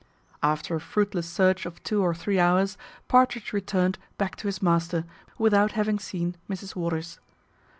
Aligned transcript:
After 0.41 0.73
a 0.73 0.79
fruitless 0.81 1.27
search 1.29 1.63
of 1.67 1.83
two 1.83 2.01
or 2.01 2.15
three 2.15 2.39
hours, 2.39 2.75
Partridge 3.07 3.53
returned 3.53 3.99
back 4.17 4.35
to 4.37 4.47
his 4.47 4.59
master, 4.59 5.05
without 5.37 5.73
having 5.73 5.99
seen 5.99 6.35
Mrs 6.49 6.75
Waters. 6.75 7.19